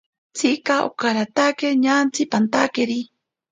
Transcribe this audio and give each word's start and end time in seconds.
Tsika 0.35 0.75
okaratake 0.89 1.67
ñantsi 1.83 2.21
pantakeri. 2.31 2.99